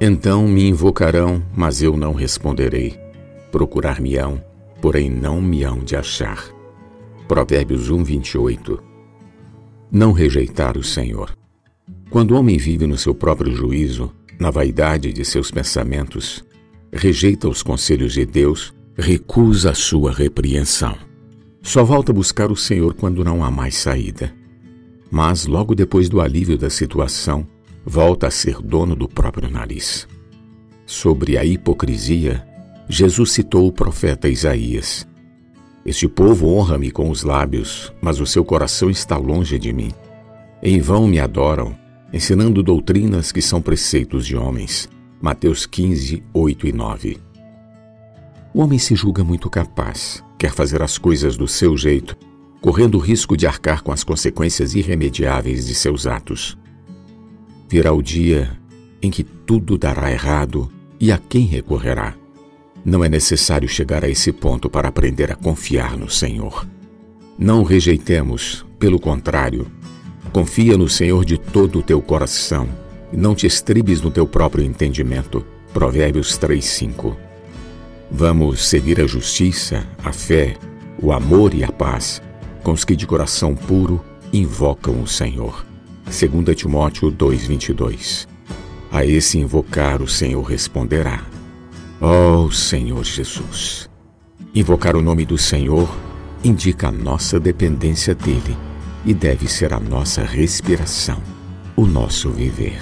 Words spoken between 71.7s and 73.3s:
o teu coração e